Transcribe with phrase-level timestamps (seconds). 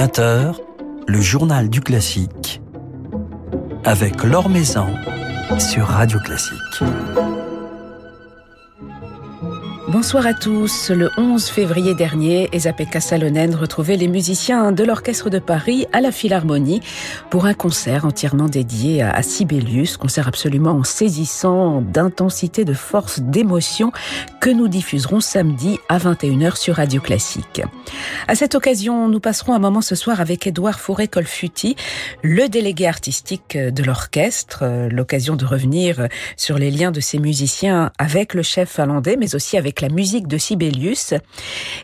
[0.00, 0.54] 20h,
[1.08, 2.62] le journal du classique
[3.84, 4.86] avec Laure Maison
[5.58, 6.56] sur Radio Classique.
[9.92, 10.90] Bonsoir à tous.
[10.90, 16.12] Le 11 février dernier, Ezapeka Salonen retrouvait les musiciens de l'Orchestre de Paris à la
[16.12, 16.80] Philharmonie
[17.28, 23.90] pour un concert entièrement dédié à Sibelius, concert absolument saisissant d'intensité, de force, d'émotion
[24.40, 27.60] que nous diffuserons samedi à 21h sur Radio Classique.
[28.26, 31.76] À cette occasion, nous passerons un moment ce soir avec Édouard Fauré-Colfuti,
[32.22, 38.32] le délégué artistique de l'orchestre, l'occasion de revenir sur les liens de ces musiciens avec
[38.32, 41.12] le chef finlandais, mais aussi avec la musique de Sibelius,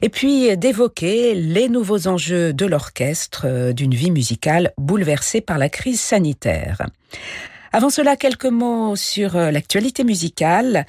[0.01, 5.69] et puis d'évoquer les nouveaux enjeux de l'orchestre euh, d'une vie musicale bouleversée par la
[5.69, 6.87] crise sanitaire.
[7.77, 10.87] Avant cela, quelques mots sur euh, l'actualité musicale.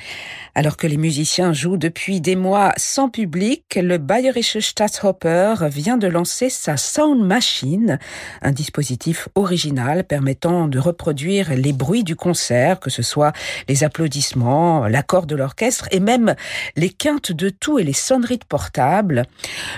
[0.56, 6.08] Alors que les musiciens jouent depuis des mois sans public, le Bayerische Staatsoper vient de
[6.08, 8.00] lancer sa Sound Machine,
[8.42, 13.34] un dispositif original permettant de reproduire les bruits du concert, que ce soit
[13.68, 16.36] les applaudissements, l'accord de l'orchestre et même
[16.78, 19.24] les quintes de tout et les sonneries de portable.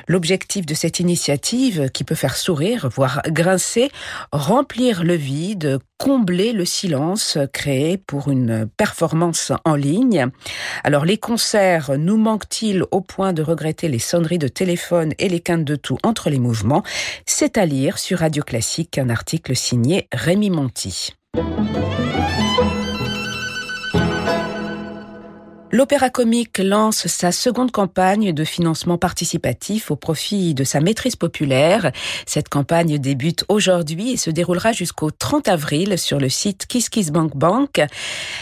[0.08, 3.90] L'objectif de cette initiative, qui peut faire sourire, voire grincer,
[4.32, 10.28] remplir le vide, combler le silence créé pour une performance en ligne.
[10.84, 15.42] Alors les concerts nous manquent-ils au point de regretter les sonneries de téléphone et les
[15.42, 16.84] quintes de tout entre les mouvements?
[17.26, 21.14] C'est à lire sur Radio Classique un article signé Rémi Monti.
[25.72, 31.92] L'Opéra Comique lance sa seconde campagne de financement participatif au profit de sa maîtrise populaire.
[32.26, 37.78] Cette campagne débute aujourd'hui et se déroulera jusqu'au 30 avril sur le site KissKissBankBank.
[37.78, 37.88] Bank.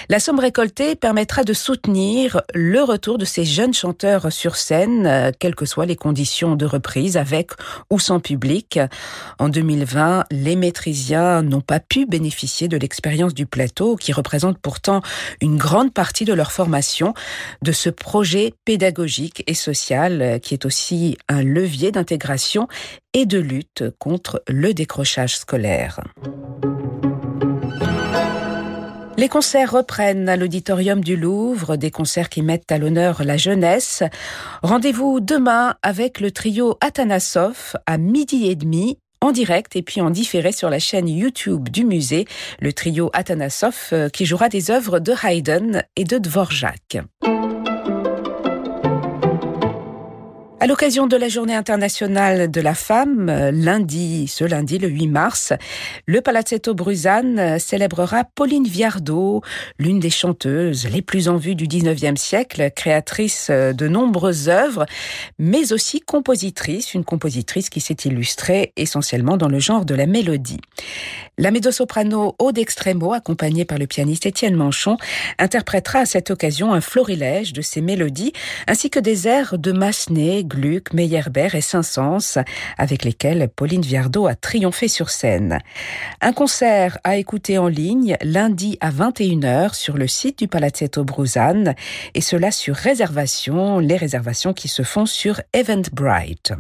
[0.08, 5.56] La somme récoltée permettra de soutenir le retour de ces jeunes chanteurs sur scène, quelles
[5.56, 7.52] que soient les conditions de reprise, avec
[7.90, 8.80] ou sans public.
[9.38, 15.02] En 2020, les maîtrisiens n'ont pas pu bénéficier de l'expérience du plateau, qui représente pourtant
[15.42, 17.14] une grande partie de leur formation
[17.62, 22.68] de ce projet pédagogique et social euh, qui est aussi un levier d'intégration
[23.14, 26.02] et de lutte contre le décrochage scolaire.
[29.20, 34.04] Les concerts reprennent à l'auditorium du Louvre, des concerts qui mettent à l'honneur la jeunesse.
[34.62, 40.10] Rendez-vous demain avec le trio Atanasov à midi et demi en direct et puis en
[40.10, 42.26] différé sur la chaîne YouTube du musée,
[42.60, 46.98] le trio Atanasov euh, qui jouera des œuvres de Haydn et de Dvorak.
[50.60, 55.08] À l'occasion de la Journée internationale de la femme, euh, lundi, ce lundi, le 8
[55.08, 55.54] mars,
[56.08, 59.44] le Palazzetto Bruzane euh, célébrera Pauline Viardot,
[59.78, 64.88] l'une des chanteuses les plus en vue du 19e siècle, créatrice euh, de nombreuses œuvres,
[65.38, 70.60] mais aussi compositrice, une compositrice qui s'est illustrée essentiellement dans le genre de la mélodie.
[71.40, 74.98] La mezzo-soprano Aude Extremo, accompagnée par le pianiste Étienne Manchon,
[75.38, 78.34] interprétera à cette occasion un florilège de ses mélodies,
[78.66, 82.44] ainsi que des airs de Massenet, Gluck, Meyerbeer et Saint-Saëns,
[82.80, 85.60] avec lesquels Pauline Viardot a triomphé sur scène.
[86.22, 91.76] Un concert à écouter en ligne lundi à 21h sur le site du Palazzetto Bruzane,
[92.16, 96.54] et cela sur réservation, les réservations qui se font sur Eventbrite.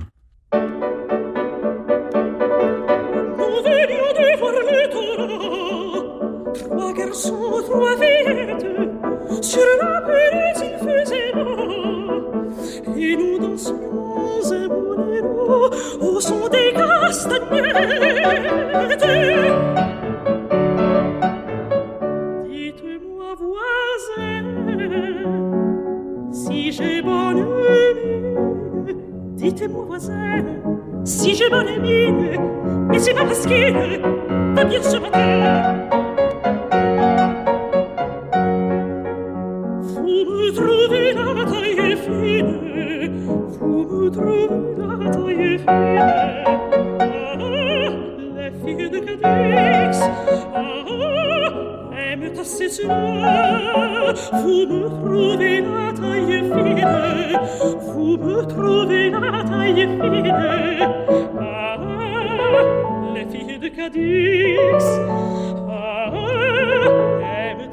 [17.49, 18.03] Oh,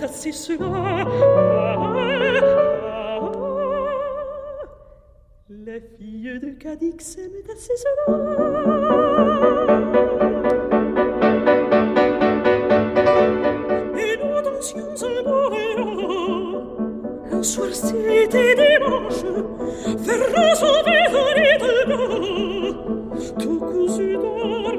[0.04, 1.04] assez cela
[5.48, 8.04] les filles de Cadix aiment assez cela
[17.44, 19.22] soir c'était dimanche.
[19.98, 21.04] Verrà sauver
[21.36, 21.84] les deux
[23.38, 24.72] tout cousu d'or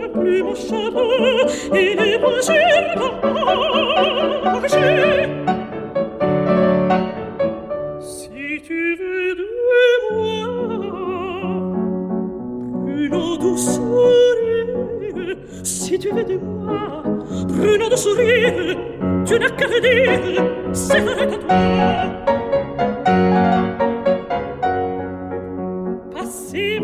[0.44, 1.76] mon chapeau.
[1.76, 3.05] Et les voisines
[26.14, 26.80] Passez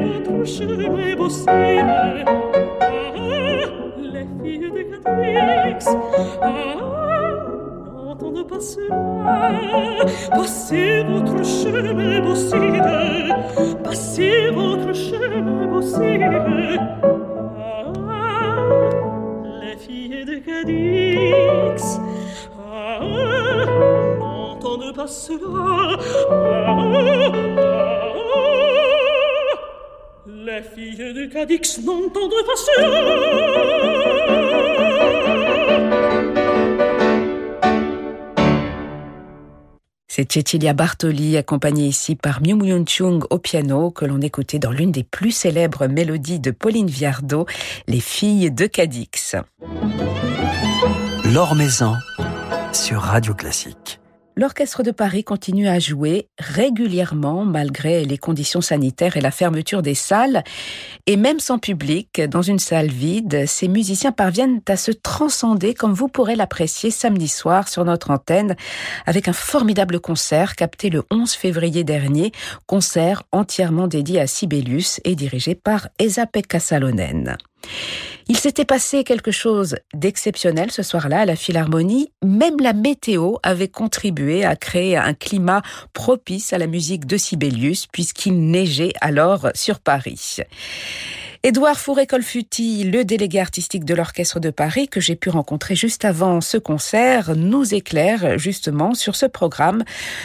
[0.00, 2.00] votre chemin possible,
[4.30, 5.86] les filles de Cadix,
[6.42, 6.76] ah,
[8.04, 9.96] n'entendez pas cela.
[10.30, 12.82] Passez votre chemin possible,
[13.82, 16.80] passez votre chemin possible.
[17.58, 18.58] Ah,
[19.62, 21.98] les filles de Cadix,
[22.58, 23.00] ah,
[24.18, 25.96] n'entendez pas cela.
[30.26, 32.56] Les filles de Cadix n'entendent pas
[40.28, 44.92] C'est Bartoli, accompagnée ici par Miu Myung Chung au piano, que l'on écoutait dans l'une
[44.92, 47.46] des plus célèbres mélodies de Pauline Viardot,
[47.86, 49.36] Les filles de Cadix.
[51.24, 51.94] L'Or Maison
[52.72, 53.99] sur Radio Classique.
[54.40, 59.94] L'Orchestre de Paris continue à jouer régulièrement malgré les conditions sanitaires et la fermeture des
[59.94, 60.44] salles.
[61.06, 65.92] Et même sans public, dans une salle vide, ces musiciens parviennent à se transcender comme
[65.92, 68.56] vous pourrez l'apprécier samedi soir sur notre antenne
[69.04, 72.32] avec un formidable concert capté le 11 février dernier,
[72.64, 77.36] concert entièrement dédié à Sibelius et dirigé par Esa-Pekka Salonen.
[78.30, 82.12] Il s'était passé quelque chose d'exceptionnel ce soir-là à la Philharmonie.
[82.24, 85.62] Même la météo avait contribué à créer un climat
[85.94, 90.36] propice à la musique de Sibelius puisqu'il neigeait alors sur Paris.
[91.42, 96.42] Édouard Fourré-Colfuti, le délégué artistique de l'Orchestre de Paris, que j'ai pu rencontrer juste avant
[96.42, 99.82] ce concert, nous éclaire justement sur ce programme,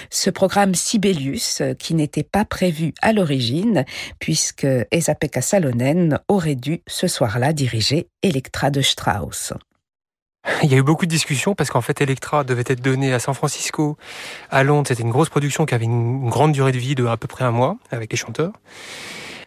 [0.10, 3.86] ce programme Sibelius, qui n'était pas prévu à l'origine,
[4.20, 9.54] puisque Esa-Pekka Salonen aurait dû ce soir-là diriger Electra de Strauss.
[10.64, 13.20] Il y a eu beaucoup de discussions parce qu'en fait Electra devait être donnée à
[13.20, 13.98] San Francisco,
[14.52, 14.90] à Londres.
[14.90, 17.46] C'était une grosse production qui avait une grande durée de vie de à peu près
[17.46, 18.52] un mois avec les chanteurs.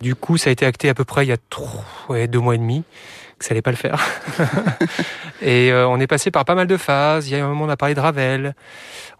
[0.01, 2.39] Du coup, ça a été acté à peu près il y a trois, ouais, deux
[2.39, 2.85] mois et demi
[3.39, 4.05] que ça allait pas le faire.
[5.43, 7.29] et euh, on est passé par pas mal de phases.
[7.29, 8.55] Il y a un moment, on a parlé de Ravel,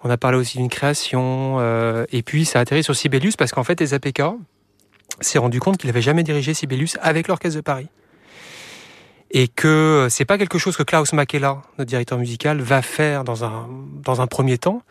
[0.03, 3.53] on a parlé aussi d'une création, euh, et puis ça a atterri sur Sibelius parce
[3.53, 4.23] qu'en fait, les APK
[5.21, 7.89] s'est rendu compte qu'il avait jamais dirigé Sibelius avec l'Orchestre de Paris.
[9.31, 13.45] Et que c'est pas quelque chose que Klaus Makela, notre directeur musical, va faire dans
[13.45, 13.69] un,
[14.03, 14.83] dans un premier temps.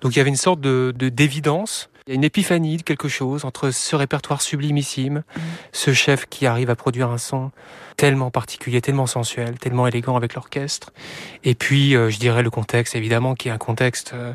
[0.00, 3.08] Donc il y avait une sorte de, d'évidence il y a une épiphanie de quelque
[3.08, 5.40] chose entre ce répertoire sublimissime, mmh.
[5.72, 7.50] ce chef qui arrive à produire un son
[7.96, 10.90] tellement particulier, tellement sensuel, tellement élégant avec l'orchestre,
[11.44, 14.32] et puis euh, je dirais le contexte évidemment qui est un contexte euh,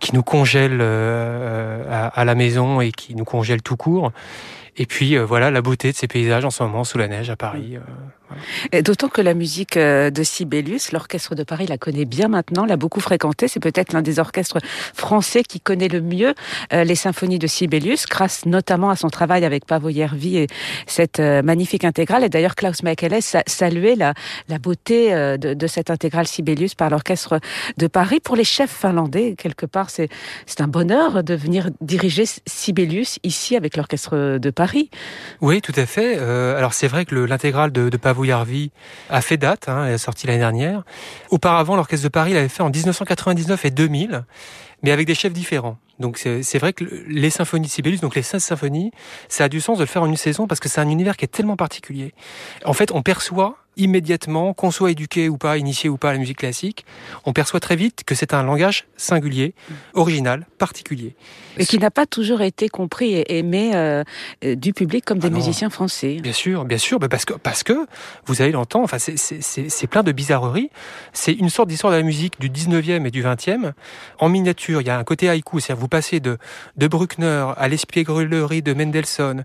[0.00, 4.12] qui nous congèle euh, à, à, la maison et qui nous congèle tout court.
[4.76, 7.36] Et puis voilà la beauté de ces paysages en ce moment sous la neige à
[7.36, 7.76] Paris.
[8.72, 12.76] D'autant que la musique euh, de Sibelius, l'orchestre de Paris la connaît bien maintenant, l'a
[12.76, 13.48] beaucoup fréquentée.
[13.48, 14.58] C'est peut-être l'un des orchestres
[14.94, 16.34] français qui connaît le mieux
[16.72, 20.46] euh, les symphonies de Sibelius, grâce notamment à son travail avec Pavo Järvi et
[20.86, 22.24] cette euh, magnifique intégrale.
[22.24, 24.14] Et d'ailleurs, Klaus Mekele saluait la,
[24.48, 27.40] la beauté de, de cette intégrale Sibelius par l'orchestre
[27.76, 28.20] de Paris.
[28.20, 30.08] Pour les chefs finlandais, quelque part, c'est
[30.58, 34.90] un bonheur de venir diriger Sibelius ici avec l'orchestre de Paris.
[35.40, 36.18] Oui, tout à fait.
[36.18, 38.19] alors c'est vrai que l'intégrale de, de Pavo
[39.10, 40.82] A fait date, hein, elle est sortie l'année dernière.
[41.30, 44.24] Auparavant, l'Orchestre de Paris l'avait fait en 1999 et 2000,
[44.82, 45.78] mais avec des chefs différents.
[45.98, 48.90] Donc c'est vrai que les symphonies de Sibelius, donc les 16 symphonies,
[49.28, 51.16] ça a du sens de le faire en une saison parce que c'est un univers
[51.16, 52.14] qui est tellement particulier.
[52.64, 56.18] En fait, on perçoit immédiatement, qu'on soit éduqué ou pas, initié ou pas à la
[56.18, 56.84] musique classique,
[57.24, 59.54] on perçoit très vite que c'est un langage singulier,
[59.94, 61.14] original, particulier.
[61.58, 64.04] Et qui n'a pas toujours été compris et aimé euh,
[64.44, 66.18] euh du public comme des ah musiciens français.
[66.20, 67.86] Bien sûr, bien sûr, parce que, parce que
[68.26, 70.70] vous allez l'entendre, enfin, c'est plein de bizarreries.
[71.12, 73.72] C'est une sorte d'histoire de la musique du 19e et du 20e.
[74.18, 76.38] En miniature, il y a un côté haïku, c'est-à-dire vous passez de,
[76.76, 79.44] de Bruckner à l'espièglerie de Mendelssohn,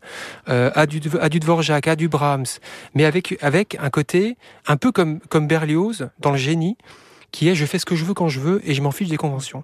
[0.50, 2.60] euh, à, du, à du Dvorak, à du Brahms,
[2.94, 4.25] mais avec, avec un côté
[4.68, 6.78] un peu comme, Berlioz dans le génie,
[7.32, 9.10] qui est je fais ce que je veux quand je veux et je m'en fiche
[9.10, 9.64] des conventions.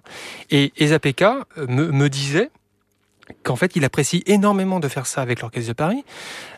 [0.50, 2.50] Et Esa Pekka euh, me, me disait
[3.42, 6.04] qu'en fait, il apprécie énormément de faire ça avec l'Orchestre de Paris,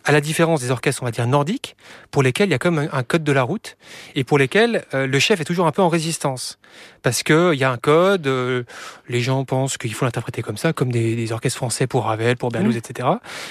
[0.04, 1.76] à la différence des orchestres, on va dire, nordiques,
[2.10, 3.76] pour lesquels il y a comme un code de la route,
[4.14, 6.58] et pour lesquels euh, le chef est toujours un peu en résistance.
[7.02, 8.64] Parce que il y a un code, euh,
[9.08, 12.50] les gens pensent qu'il faut l'interpréter comme ça, comme des, orchestres français pour Ravel, pour
[12.50, 12.78] Berlioz, mmh.
[12.78, 13.08] etc.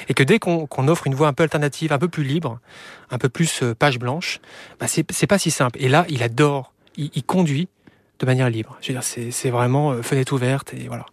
[0.09, 2.59] Et que dès qu'on offre une voix un peu alternative, un peu plus libre,
[3.09, 4.39] un peu plus euh, page blanche,
[4.79, 5.81] bah c'est pas si simple.
[5.81, 7.67] Et là, il adore, il, il conduit
[8.19, 8.77] de manière libre.
[8.81, 11.05] Je veux dire, c'est vraiment fenêtre ouverte, et voilà.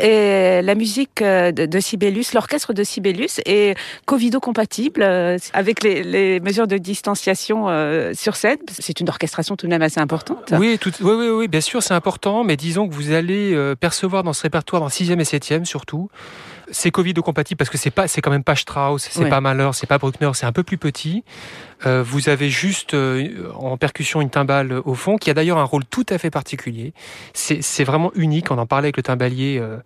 [0.00, 6.66] Et la musique euh, de Sibelius, l'orchestre de Sibelius est Covido-compatible euh, avec les, mesures
[6.66, 8.58] de distanciation euh, sur scène.
[8.70, 10.54] C'est une orchestration tout de même assez importante.
[10.58, 14.22] Oui, tout, oui, oui, oui, bien sûr, c'est important, mais disons que vous allez percevoir
[14.22, 16.08] dans ce répertoire, dans 6e et 7e surtout,
[16.70, 19.70] c'est Covid compatible parce que c'est pas, c'est quand même pas Strauss, c'est pas Mahler,
[19.72, 21.24] c'est pas Bruckner, c'est un peu plus petit.
[21.86, 25.64] Euh, vous avez juste euh, en percussion une timbale au fond, qui a d'ailleurs un
[25.64, 26.92] rôle tout à fait particulier.
[27.32, 28.50] C'est vraiment unique.
[28.50, 29.78] On en parlait avec le timbalier euh,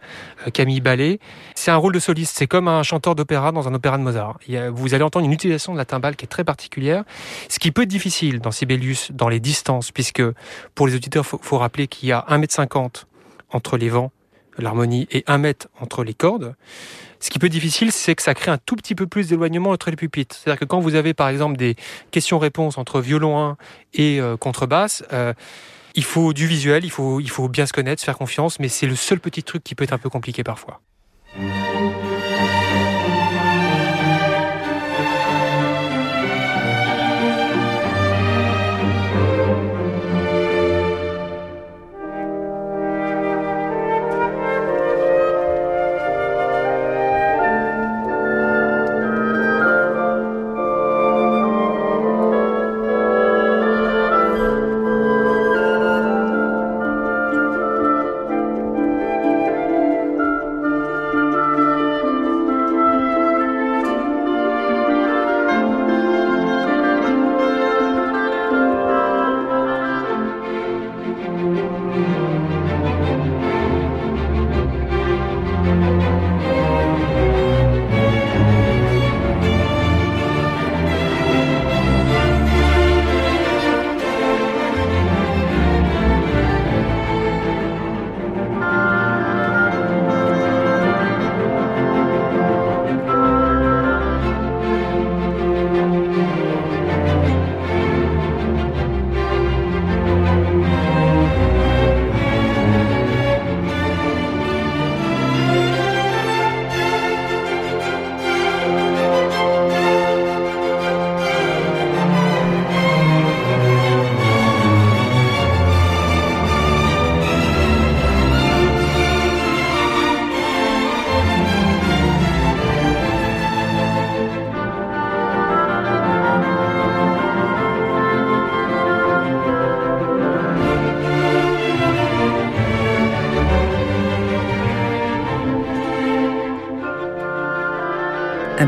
[0.53, 1.19] Camille Ballet.
[1.55, 2.37] C'est un rôle de soliste.
[2.37, 4.39] C'est comme un chanteur d'opéra dans un opéra de Mozart.
[4.73, 7.05] vous allez entendre une utilisation de la timbale qui est très particulière,
[7.49, 10.23] ce qui peut être difficile dans Sibelius, dans les distances, puisque
[10.75, 13.05] pour les auditeurs, faut, faut rappeler qu'il y a 1m50
[13.51, 14.13] entre les vents
[14.63, 16.55] l'harmonie et un mètre entre les cordes.
[17.21, 19.71] Ce qui peut être difficile, c'est que ça crée un tout petit peu plus d'éloignement
[19.71, 20.37] entre les pupitres.
[20.37, 21.77] C'est-à-dire que quand vous avez par exemple des
[22.11, 23.57] questions-réponses entre violon 1
[23.95, 25.33] et euh, contrebasse, euh,
[25.95, 28.69] il faut du visuel, il faut, il faut bien se connaître, se faire confiance, mais
[28.69, 30.81] c'est le seul petit truc qui peut être un peu compliqué parfois.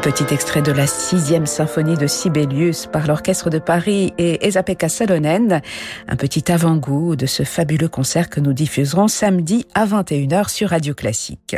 [0.00, 5.60] Petit extrait de la sixième symphonie de Sibelius par l'Orchestre de Paris et Esa-Pekka Salonen.
[6.08, 10.94] Un petit avant-goût de ce fabuleux concert que nous diffuserons samedi à 21h sur Radio
[10.94, 11.56] Classique.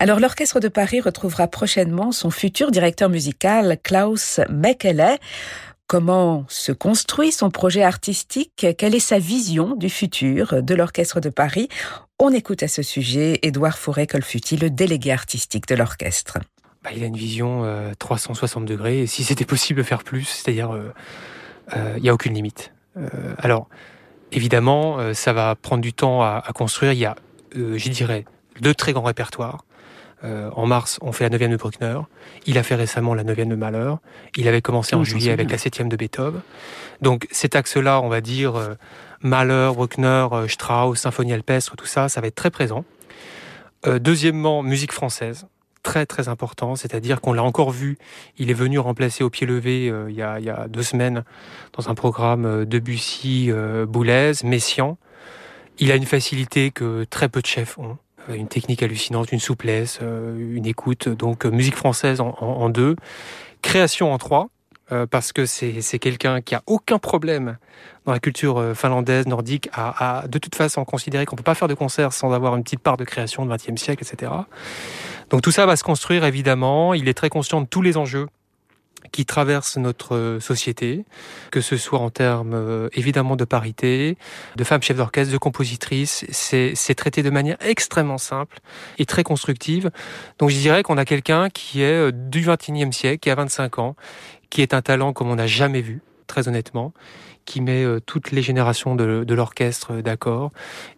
[0.00, 5.18] Alors l'Orchestre de Paris retrouvera prochainement son futur directeur musical, Klaus Mekele.
[5.86, 8.66] Comment se construit son projet artistique?
[8.78, 11.68] Quelle est sa vision du futur de l'Orchestre de Paris?
[12.18, 16.38] On écoute à ce sujet Édouard Fauré-Colfuti, le délégué artistique de l'orchestre?
[16.84, 17.64] Bah, il a une vision
[17.98, 19.00] 360 euh, degrés.
[19.00, 20.92] Et si c'était possible de faire plus, c'est-à-dire, euh,
[21.76, 22.72] euh, il n'y a aucune limite.
[23.38, 23.68] alors,
[24.32, 26.92] évidemment, ça va prendre du temps à, construire.
[26.92, 27.14] Il y a,
[27.54, 28.24] je dirais,
[28.60, 29.64] deux très grands répertoires.
[30.24, 32.00] en mars, on fait la 9e de Bruckner.
[32.46, 34.00] Il a fait récemment la 9e de Malheur.
[34.36, 36.40] Il avait commencé en juillet avec la 7e de Beethoven.
[37.02, 38.54] Donc cet axe-là, on va dire
[39.20, 42.84] Malheur, Bruckner, Strauss, Symphonie alpestre, tout ça, ça va être très présent.
[43.86, 45.46] deuxièmement, musique française
[45.82, 47.98] très très important, c'est-à-dire qu'on l'a encore vu,
[48.36, 51.24] il est venu remplacer au pied levé euh, il, y a, deux semaines
[51.76, 54.98] dans un programme euh, Debussy, euh, Boulez, Messian.
[55.78, 60.00] Il a une facilité que très peu de chefs ont, une technique hallucinante, une souplesse,
[60.02, 62.96] une écoute, donc musique française en, deux,
[63.62, 64.48] création en trois,
[65.08, 67.58] parce que c'est quelqu'un qui a aucun problème
[68.08, 71.74] dans la culture finlandaise, nordique, à, de toute façon considérer qu'on peut pas faire de
[71.74, 74.32] concert sans avoir une petite part de création du XXe siècle, etc.
[75.28, 76.94] Donc tout ça va se construire évidemment.
[76.94, 78.26] Il est très conscient de tous les enjeux
[79.12, 81.04] qui traversent notre société,
[81.50, 84.16] que ce soit en termes euh, évidemment de parité,
[84.56, 86.24] de femmes chefs d'orchestre, de compositrices.
[86.30, 88.58] C'est traité de manière extrêmement simple
[88.98, 89.90] et très constructive.
[90.38, 93.78] Donc je dirais qu'on a quelqu'un qui est euh, du 21e siècle, qui a 25
[93.78, 93.96] ans,
[94.50, 96.92] qui est un talent comme on n'a jamais vu, très honnêtement,
[97.48, 100.52] qui met euh, toutes les générations de, l'orchestre d'accord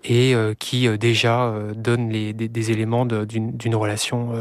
[0.04, 4.32] et qui déjà donne des, éléments d'une relation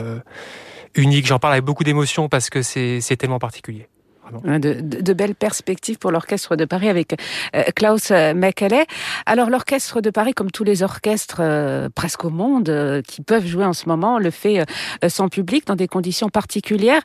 [0.96, 1.28] unique.
[1.28, 3.88] J'en parle avec beaucoup d'émotion parce que c'est tellement particulier.
[4.32, 7.20] De, belles perspectives pour l'Orchestre de Paris avec
[7.56, 8.86] euh, Klaus Mekele.
[9.26, 13.46] Alors l'Orchestre de Paris, comme tous les orchestres euh, presque au monde euh, qui peuvent
[13.46, 14.66] jouer en ce moment, le fait
[15.08, 17.02] sans public dans des conditions particulières.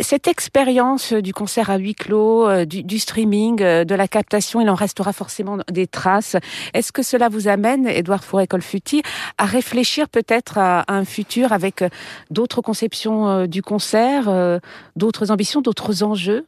[0.00, 5.12] Cette expérience du concert à huis clos, du, streaming, de la captation, il en restera
[5.12, 6.36] forcément des traces.
[6.74, 9.02] Est-ce que cela vous amène, Édouard Fouré-Colfuti,
[9.38, 11.84] à réfléchir peut-être à, un futur avec
[12.30, 14.60] d'autres conceptions du concert,
[14.96, 16.46] d'autres ambitions, d'autres enjeux?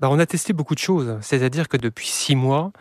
[0.00, 1.18] Bah, on a testé beaucoup de choses.
[1.20, 2.72] C'est-à-dire que depuis six mois,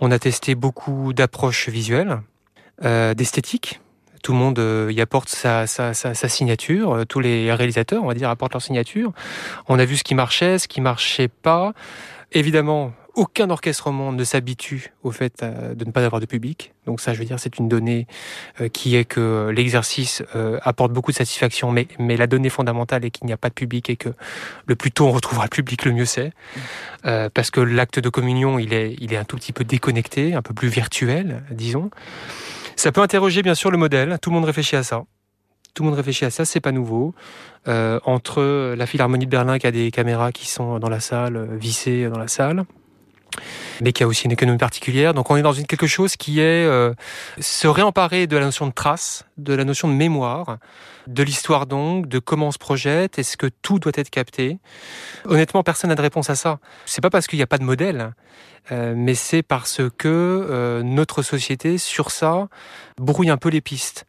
[0.00, 2.20] on a testé beaucoup d'approches visuelles,
[2.84, 3.80] euh, d'esthétique.
[4.22, 6.92] Tout le monde euh, y apporte sa, sa, signature.
[6.92, 9.12] Euh, tous les réalisateurs, on va dire, apportent leur signature.
[9.68, 11.72] On a vu ce qui marchait, ce qui marchait pas.
[12.32, 16.26] Évidemment, aucun orchestre au monde ne s'habitue au fait euh, de ne pas avoir de
[16.26, 16.74] public.
[16.84, 18.06] Donc ça, je veux dire, c'est une donnée
[18.60, 23.04] euh, qui est que l'exercice euh, apporte beaucoup de satisfaction, mais, mais la donnée fondamentale
[23.06, 24.10] est qu'il n'y a pas de public et que
[24.66, 26.32] le plus tôt on retrouvera le public, le mieux c'est.
[27.02, 30.42] parce que l'acte de communion, il est, il est un tout petit peu déconnecté, un
[30.42, 31.90] peu plus virtuel, disons.
[32.76, 34.18] Ça peut interroger bien sûr le modèle.
[34.20, 35.04] Tout le monde réfléchit à ça.
[35.72, 37.14] Tout le monde réfléchit à ça, c'est pas nouveau.
[37.66, 42.08] entre la Philharmonie de Berlin qui a des caméras qui sont dans la salle, vissées
[42.08, 42.66] dans la salle,
[43.80, 45.14] mais qui a aussi une économie particulière.
[45.14, 46.92] Donc on est dans une quelque chose qui est euh,
[47.38, 50.58] se réemparer de la notion de trace, de la notion de mémoire,
[51.06, 54.58] de l'histoire donc, de comment on se projette, est-ce que tout doit être capté?
[55.24, 56.58] Honnêtement, personne n'a de réponse à ça.
[56.84, 58.12] C'est pas parce qu'il n'y a pas de modèle,
[58.72, 62.48] euh, mais c'est parce que euh, notre société sur ça
[62.98, 64.06] brouille un peu les pistes.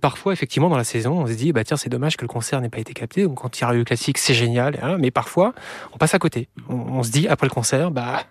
[0.00, 2.60] parfois, effectivement, dans la saison, on se dit bah tiens c'est dommage que le concert
[2.60, 3.24] n'ait pas été capté.
[3.24, 5.52] Donc quand il y a eu classique, c'est génial, hein, mais parfois
[5.92, 6.48] on passe à côté.
[6.68, 8.24] On, se dit après le concert bah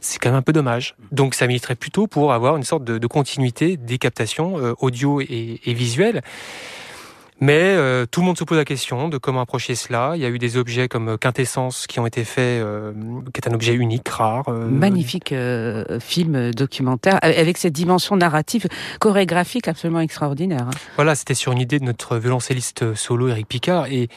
[0.00, 0.94] c'est quand même un peu dommage.
[1.12, 5.60] Donc ça militerait plutôt pour avoir une sorte de, continuité des captations euh, audio et,
[5.64, 6.22] et visuelles.
[7.40, 10.12] Mais euh, tout le monde se pose la question de comment approcher cela.
[10.14, 12.64] Il y a eu des objets comme euh, Quintessence qui ont été faits,
[13.32, 14.48] qui est un objet unique, rare.
[14.50, 15.34] Magnifique
[16.00, 18.66] film documentaire avec cette dimension narrative,
[19.00, 20.68] chorégraphique absolument extraordinaire.
[20.68, 20.76] Hein.
[20.96, 24.08] Voilà, c'était sur une idée de notre violoncelliste solo Eric Picard et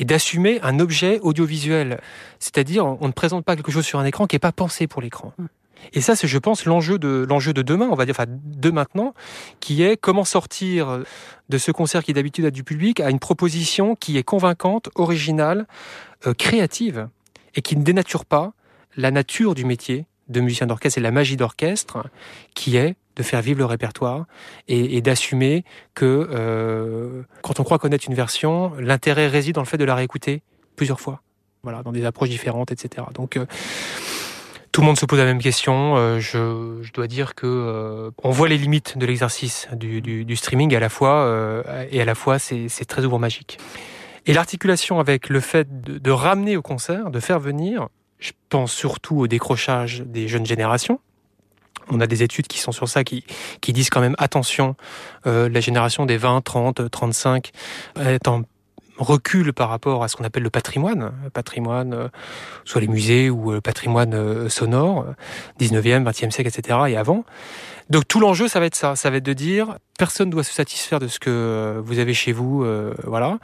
[0.00, 2.00] et d'assumer un objet audiovisuel.
[2.38, 5.02] C'est-à-dire, on ne présente pas quelque chose sur un écran qui n'est pas pensé pour
[5.02, 5.32] l'écran.
[5.92, 8.70] Et ça, c'est, je pense, l'enjeu de l'enjeu de demain, on va dire, enfin de
[8.70, 9.14] maintenant,
[9.60, 11.02] qui est comment sortir
[11.48, 15.66] de ce concert qui d'habitude a du public à une proposition qui est convaincante, originale,
[16.26, 17.08] euh, créative,
[17.54, 18.52] et qui ne dénature pas
[18.96, 22.06] la nature du métier de musicien d'orchestre et la magie d'orchestre,
[22.54, 24.26] qui est de faire vivre le répertoire
[24.68, 25.64] et, d'assumer
[25.94, 29.94] que euh, quand on croit connaître une version, l'intérêt réside dans le fait de la
[29.94, 30.42] réécouter
[30.76, 31.20] plusieurs fois,
[31.62, 33.06] voilà, dans des approches différentes, etc.
[33.12, 33.46] Donc euh,
[34.72, 35.96] tout le monde se pose la même question.
[35.96, 40.36] Euh, je, je, dois dire que on voit les limites de l'exercice du, du, du,
[40.36, 43.58] streaming à la fois et à la fois c'est très souvent magique.
[44.26, 48.72] Et l'articulation avec le fait de, de ramener au concert, de faire venir, je pense
[48.72, 51.00] surtout au décrochage des jeunes générations
[51.90, 53.24] on a des études qui sont sur ça, qui,
[53.60, 54.76] qui disent quand même attention,
[55.26, 57.50] euh, la génération des 20, 30, 35
[57.98, 58.28] est
[59.00, 62.08] recul par rapport à ce qu'on appelle le patrimoine, patrimoine, euh,
[62.64, 65.06] soit les musées ou le patrimoine euh, sonore,
[65.58, 66.78] 19e, 20e siècle, etc.
[66.88, 67.24] et avant.
[67.88, 70.52] Donc tout l'enjeu, ça va être ça, ça va être de dire, personne doit se
[70.52, 72.64] satisfaire de ce que vous avez chez vous,
[73.04, 73.38] voilà,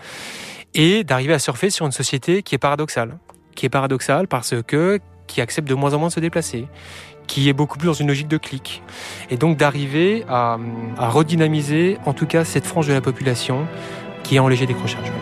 [0.75, 3.19] et d'arriver à surfer sur une société qui est paradoxale,
[3.57, 6.69] qui est paradoxale parce que qui accepte de moins en moins de se déplacer,
[7.27, 8.83] qui est beaucoup plus dans une logique de clic.
[9.31, 10.59] Et donc d'arriver à,
[10.97, 13.66] à redynamiser en tout cas cette frange de la population
[14.23, 15.12] qui est en léger décrochage.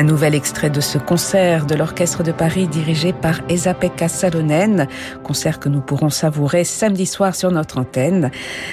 [0.00, 4.88] Un nouvel extrait de ce concert de l'Orchestre de Paris dirigé par Esa-Pekka Salonen,
[5.22, 8.30] concert que nous pourrons savourer samedi soir sur notre antenne,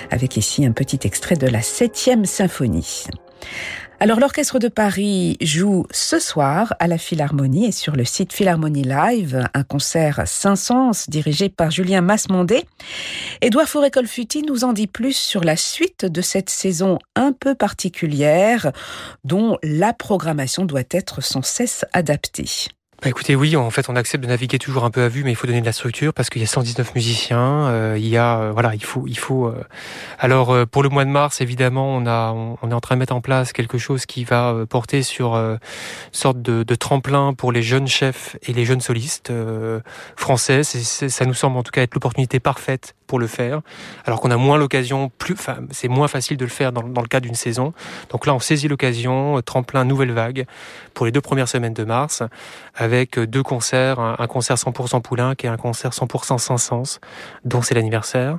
[0.10, 3.04] avec ici un petit extrait de la septième symphonie.
[4.00, 8.84] Alors l'Orchestre de Paris joue ce soir à la Philharmonie et sur le site Philharmonie
[8.84, 12.64] Live, un concert Saint-Saëns dirigé par Julien Masmondé.
[13.42, 18.72] Édouard Fauré-Colfuti nous en dit plus sur la suite de cette saison un peu particulière
[19.24, 22.68] dont la programmation doit être sans cesse adaptée.
[23.04, 25.32] Bah écoutez, oui, en fait, on accepte de naviguer toujours un peu à vue, mais
[25.32, 27.68] il faut donner de la structure parce qu'il y a 119 musiciens.
[27.68, 29.46] Euh, il y a, euh, voilà, il faut, il faut.
[29.46, 29.64] Euh,
[30.18, 33.14] alors, pour le mois de mars, évidemment, on a, on, est en train de mettre
[33.14, 35.60] en place quelque chose qui va porter sur une
[36.12, 39.32] sorte de, de, tremplin pour les jeunes chefs et les jeunes solistes
[40.16, 40.64] français.
[40.64, 43.62] ça nous semble en tout cas être l'opportunité parfaite pour le faire,
[44.06, 47.02] alors qu'on a moins l'occasion, plus, enfin, c'est moins facile de le faire dans, dans
[47.02, 47.74] le cadre d'une saison.
[48.10, 50.46] Donc là, on saisit l'occasion, tremplin nouvelle vague
[50.94, 52.24] pour les deux premières semaines de mars
[52.76, 57.00] avec deux concerts, un, concert 100% Poulenc et un concert 100% Saint-Saëns,
[57.46, 58.38] dont c'est l'anniversaire.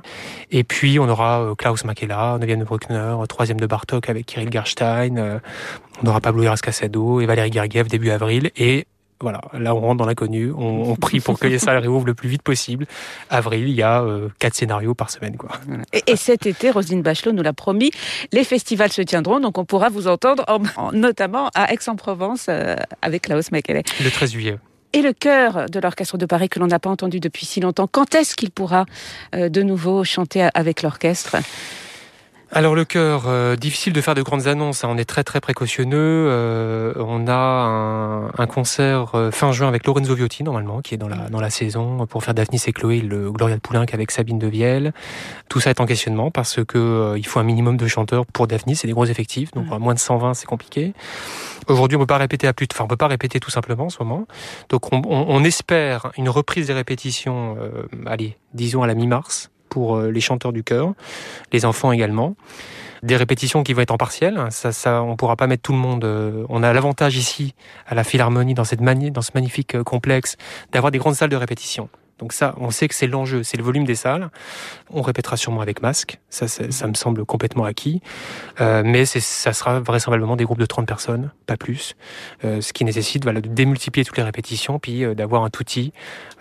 [0.51, 4.51] Et puis on aura euh, Klaus Makela, 9 de Bruckner, troisième de Bartok avec Kirill
[4.51, 5.39] Gerstein, euh,
[6.03, 8.87] on aura Pablo Casado et Valérie Gergiev début avril et
[9.21, 12.29] voilà, là on rentre dans l'inconnu, on, prie pour que les salles réouvrent le plus
[12.29, 12.85] vite possible.
[13.29, 15.35] Avril, il y a euh, quatre scénarios par semaine.
[15.35, 15.51] Quoi.
[16.07, 17.91] Et, cet été, Roselyne Bachelot nous l'a promis,
[18.31, 20.45] les festivals se tiendront, donc on pourra vous entendre
[20.93, 23.83] notamment à Aix-en-Provence euh, avec Klaus Mekele.
[24.01, 24.57] Le 13 juillet.
[24.93, 27.87] Et le chœur de l'Orchestre de Paris que l'on n'a pas entendu depuis si longtemps,
[27.87, 28.85] quand est-ce qu'il pourra
[29.35, 31.35] euh, de nouveau chanter avec l'orchestre?
[32.51, 34.83] Alors le cœur, euh, difficile de faire de grandes annonces.
[34.83, 34.89] Hein.
[34.91, 35.97] On est très très précautionneux.
[35.97, 40.97] Euh, on a un, un concert euh, fin juin avec Lorenzo Viotti normalement, qui est
[40.97, 44.09] dans la dans la saison pour faire Daphnis et Chloé le Gloria de Poulenc avec
[44.09, 44.93] Sabine Devielle.
[45.47, 48.77] Tout ça est en questionnement parce que il faut un minimum de chanteurs pour Daphnis.
[48.77, 50.93] C'est des gros effectifs, donc moins de 120 c'est compliqué.
[51.67, 53.85] Aujourd'hui, on peut pas répéter à plus de, enfin, on peut pas répéter tout simplement
[53.85, 54.25] en ce moment.
[54.69, 57.57] Donc, on, on, on espère une reprise des répétitions,
[58.07, 60.93] allez, disons à la mi-mars, pour euh, les chanteurs du chœur,
[61.51, 62.35] les enfants également.
[63.01, 64.47] Des répétitions qui vont être en partiel.
[64.49, 66.03] Ça, ça, on pourra pas mettre tout le monde.
[66.03, 67.53] Euh, on a l'avantage ici,
[67.87, 70.35] à la Philharmonie, dans cette dans ce magnifique euh, complexe,
[70.73, 71.87] d'avoir des grandes salles de répétition.
[72.19, 74.29] Donc ça, on sait que c'est l'enjeu, c'est le volume des salles.
[74.91, 78.01] On répétera sûrement avec masque, ça, ça me semble complètement acquis.
[78.61, 81.95] Euh, mais ça sera vraisemblablement des groupes de 30 personnes, pas plus.
[82.43, 85.93] Euh, ce qui nécessite voilà, de démultiplier toutes les répétitions, puis euh, d'avoir un outil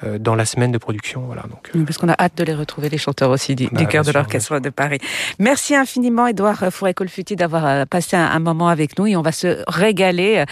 [0.05, 1.23] euh, dans la semaine de production.
[1.23, 4.05] Voilà, donc, Parce qu'on a hâte de les retrouver, les chanteurs aussi du, bah, cœur
[4.05, 4.99] de l'Orchestre de Paris.
[5.39, 9.07] Merci infiniment, Edouard Fouré-Colfuti, d'avoir passé un, un, moment avec nous.
[9.07, 10.45] Et on va se régaler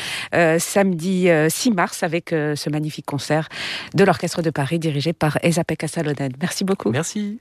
[0.58, 3.48] samedi 6 mars avec ce magnifique concert
[3.94, 6.32] de l'Orchestre de Paris dirigé par Esa Pekka Salonen.
[6.40, 6.90] Merci beaucoup.
[6.90, 7.40] Merci.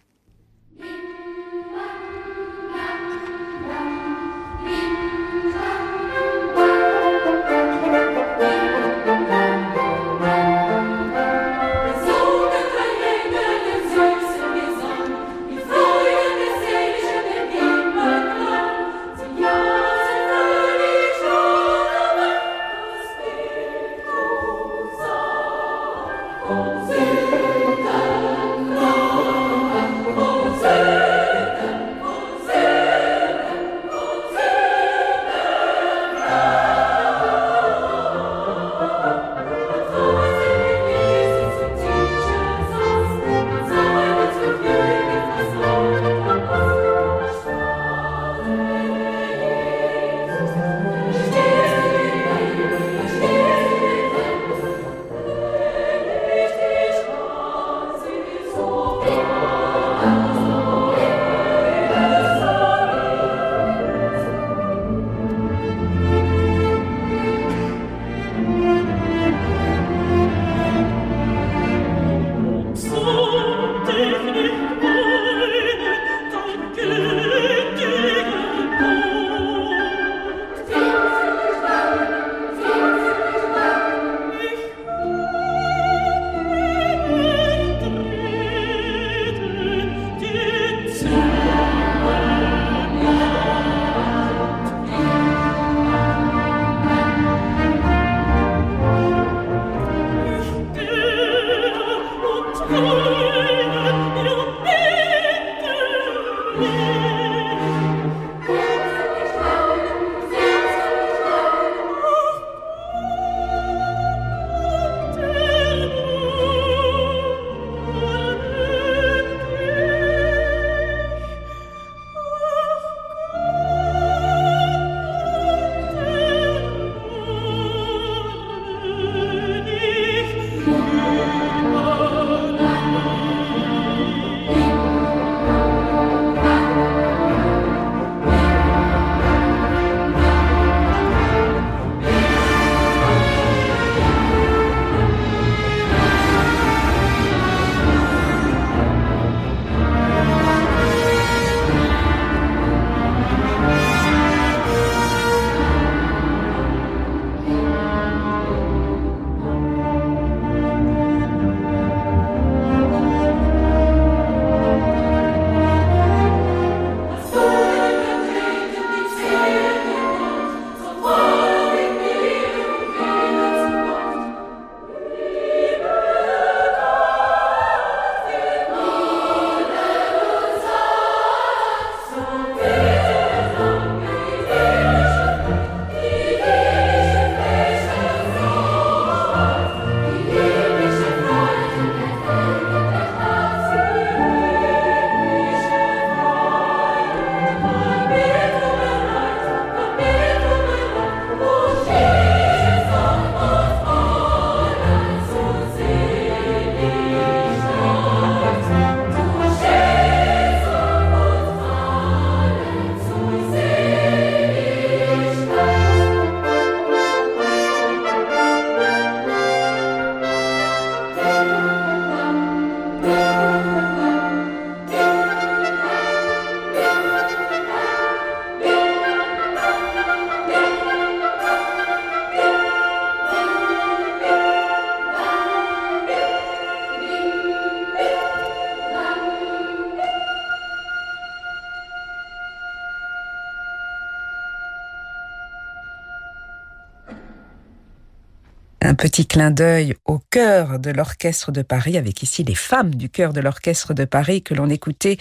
[249.06, 253.34] Petit clin d'œil au cœur de l'Orchestre de Paris, avec ici les femmes du cœur
[253.34, 255.18] de l'Orchestre de Paris que l'on écoutait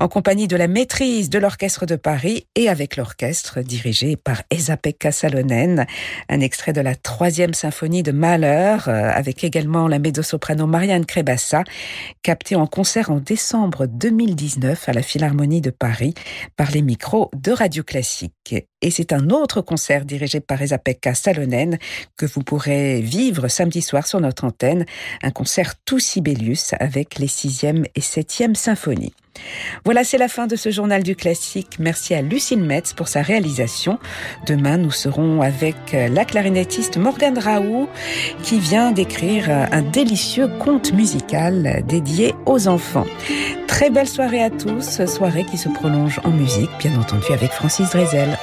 [0.00, 5.12] en compagnie de la maîtrise de l'Orchestre de Paris et avec l'orchestre dirigé par Esa-Pekka
[5.12, 5.86] Salonen.
[6.28, 11.62] Un extrait de la troisième symphonie de Mahler, euh, avec également la mezzo-soprano Marianne Crebassa,
[12.24, 16.14] capté en concert en décembre 2019 à la Philharmonie de Paris
[16.56, 18.56] par les micros de Radio Classique.
[18.82, 21.78] Et c'est un autre concert dirigé par Esa-Pekka Salonen
[22.16, 24.84] que vous pourrez vivre samedi soir sur notre antenne,
[25.22, 29.12] un concert tout Sibelius avec les sixième et septième symphonies.
[29.84, 31.78] Voilà, c'est la fin de ce journal du classique.
[31.78, 33.98] Merci à Lucille Metz pour sa réalisation.
[34.46, 37.88] Demain, nous serons avec la clarinettiste Morgane Raoult
[38.42, 43.06] qui vient d'écrire un délicieux conte musical dédié aux enfants.
[43.66, 47.90] Très belle soirée à tous, soirée qui se prolonge en musique, bien entendu avec Francis
[47.90, 48.36] Drezel.